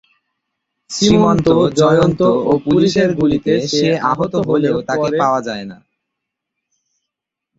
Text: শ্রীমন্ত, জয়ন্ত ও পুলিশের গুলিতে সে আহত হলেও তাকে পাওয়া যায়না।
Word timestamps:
শ্রীমন্ত, 0.89 1.47
জয়ন্ত 1.79 2.21
ও 2.41 2.51
পুলিশের 2.65 3.09
গুলিতে 3.15 3.53
সে 3.69 3.89
আহত 4.11 4.33
হলেও 4.49 4.77
তাকে 4.89 5.09
পাওয়া 5.21 5.39
যায়না। 5.47 5.77